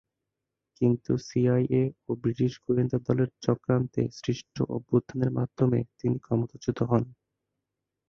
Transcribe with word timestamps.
কিন্তু 0.81 1.11
সিআইএ 1.27 1.83
ও 2.03 2.19
ব্রিটিশ 2.21 2.53
গোয়েন্দা 2.65 2.97
দলের 3.07 3.29
চক্রান্তে 3.45 4.01
সৃষ্ট 4.19 4.55
অভ্যুত্থানের 4.75 5.31
মাধ্যমে 5.37 5.79
তিনি 5.99 6.17
ক্ষমতাচ্যুত 6.19 6.79
হন। 6.89 7.03